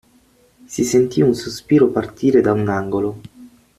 Si 0.65 0.83
sentì 0.83 1.21
un 1.21 1.35
sospiro 1.35 1.89
partire 1.89 2.41
da 2.41 2.53
un 2.53 2.67
angolo. 2.69 3.21